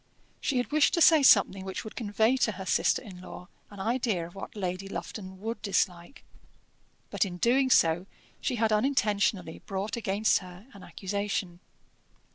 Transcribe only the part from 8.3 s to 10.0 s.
she had unintentionally brought